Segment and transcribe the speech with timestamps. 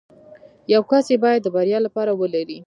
[0.73, 2.59] يو کس يې بايد د بريا لپاره ولري.